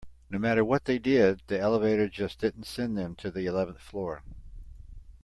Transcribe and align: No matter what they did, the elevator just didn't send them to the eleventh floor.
No 0.31 0.39
matter 0.39 0.65
what 0.65 0.85
they 0.85 0.97
did, 0.97 1.43
the 1.45 1.59
elevator 1.59 2.09
just 2.09 2.39
didn't 2.39 2.63
send 2.65 2.97
them 2.97 3.13
to 3.17 3.29
the 3.29 3.45
eleventh 3.45 3.81
floor. 3.81 4.23